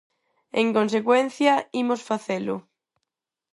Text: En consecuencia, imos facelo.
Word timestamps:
En 0.61 0.67
consecuencia, 0.77 1.53
imos 1.81 2.01
facelo. 2.09 2.55